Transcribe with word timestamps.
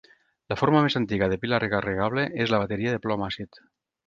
La 0.53 0.55
forma 0.61 0.79
més 0.85 0.95
antiga 0.99 1.27
de 1.33 1.37
pila 1.43 1.59
recarregable 1.65 2.25
és 2.47 2.55
la 2.57 2.63
bateria 2.65 2.97
de 2.97 3.03
plom-àcid. 3.05 3.63